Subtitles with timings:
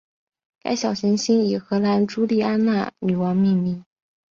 [0.63, 3.85] 该小行星以荷兰朱丽安娜女王命名。